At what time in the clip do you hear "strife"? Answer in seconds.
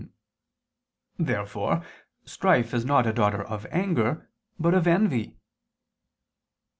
2.25-2.73